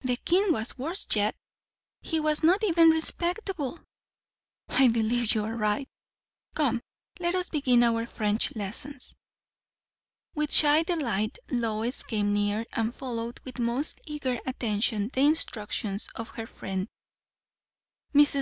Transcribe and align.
"The 0.00 0.16
King 0.16 0.52
was 0.54 0.78
worse 0.78 1.06
yet! 1.12 1.36
He 2.00 2.18
was 2.18 2.42
not 2.42 2.64
even 2.64 2.88
respectable." 2.88 3.78
"I 4.70 4.88
believe 4.88 5.34
you 5.34 5.44
are 5.44 5.54
right. 5.54 5.86
Come 6.54 6.80
let 7.18 7.34
us 7.34 7.50
begin 7.50 7.82
our 7.82 8.06
French 8.06 8.56
lessons." 8.56 9.14
With 10.34 10.50
shy 10.50 10.82
delight, 10.84 11.36
Lois 11.50 12.04
came 12.04 12.32
near 12.32 12.64
and 12.72 12.94
followed 12.94 13.38
with 13.44 13.58
most 13.58 14.00
eager 14.06 14.38
attention 14.46 15.10
the 15.12 15.26
instructions 15.26 16.08
of 16.14 16.30
her 16.30 16.46
friend. 16.46 16.88
Mrs. 18.14 18.38